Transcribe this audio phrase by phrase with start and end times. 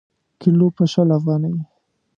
[0.39, 1.55] کیلـو په شل افغانۍ.